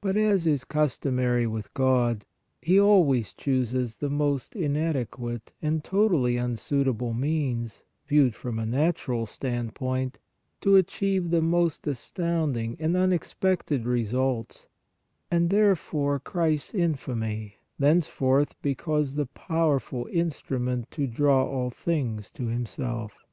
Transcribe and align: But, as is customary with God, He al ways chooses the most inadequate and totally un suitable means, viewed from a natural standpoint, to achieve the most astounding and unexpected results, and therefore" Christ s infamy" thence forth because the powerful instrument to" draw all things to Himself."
But, 0.00 0.16
as 0.16 0.46
is 0.46 0.62
customary 0.62 1.44
with 1.44 1.74
God, 1.74 2.24
He 2.62 2.78
al 2.78 3.04
ways 3.04 3.32
chooses 3.34 3.96
the 3.96 4.08
most 4.08 4.54
inadequate 4.54 5.52
and 5.60 5.82
totally 5.82 6.38
un 6.38 6.54
suitable 6.54 7.12
means, 7.14 7.82
viewed 8.06 8.36
from 8.36 8.60
a 8.60 8.64
natural 8.64 9.26
standpoint, 9.26 10.20
to 10.60 10.76
achieve 10.76 11.30
the 11.32 11.42
most 11.42 11.84
astounding 11.88 12.76
and 12.78 12.96
unexpected 12.96 13.86
results, 13.86 14.68
and 15.32 15.50
therefore" 15.50 16.20
Christ 16.20 16.72
s 16.72 16.80
infamy" 16.80 17.56
thence 17.80 18.06
forth 18.06 18.54
because 18.62 19.16
the 19.16 19.26
powerful 19.26 20.06
instrument 20.12 20.92
to" 20.92 21.08
draw 21.08 21.44
all 21.44 21.70
things 21.70 22.30
to 22.34 22.46
Himself." 22.46 23.24